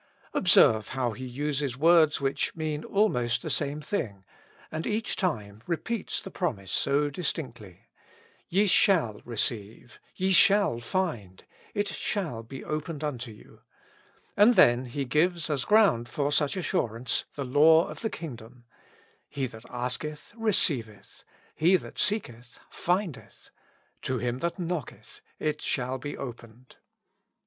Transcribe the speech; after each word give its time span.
Observe 0.33 0.87
how 0.87 1.11
He 1.11 1.25
uses 1.27 1.77
words 1.77 2.19
which 2.19 2.55
mean 2.55 2.83
almost 2.83 3.43
the 3.43 3.51
same 3.51 3.81
thing, 3.81 4.25
and 4.71 4.87
each 4.87 5.15
time, 5.15 5.61
repeats 5.67 6.19
the 6.23 6.31
promise 6.31 6.71
so 6.71 7.11
distinctly: 7.11 7.85
"Ye 8.49 8.65
shall 8.65 9.21
receive, 9.25 9.99
ye 10.15 10.31
shall 10.31 10.79
find, 10.79 11.43
it 11.75 11.87
shall 11.87 12.41
be 12.41 12.63
opened 12.65 13.03
unto 13.03 13.29
you;" 13.29 13.61
and 14.35 14.55
then 14.55 14.85
gives 14.85 15.51
as 15.51 15.65
ground 15.65 16.09
for 16.09 16.31
such 16.31 16.57
assur 16.57 16.95
ance 16.97 17.25
the 17.35 17.45
law 17.45 17.87
of 17.87 18.01
the 18.01 18.09
kingdom: 18.09 18.63
"He 19.29 19.45
that 19.45 19.69
asketh, 19.69 20.33
receiveth; 20.35 21.23
he 21.53 21.75
that 21.75 21.99
seeketh, 21.99 22.57
findeth; 22.71 23.51
to 24.01 24.17
him 24.17 24.39
that 24.39 24.57
knocketh, 24.57 25.21
it 25.37 25.61
shall 25.61 25.99
be 25.99 26.17
opened.'' 26.17 26.77